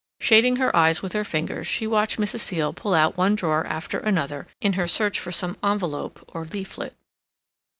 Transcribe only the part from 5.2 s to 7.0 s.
some envelope or leaflet.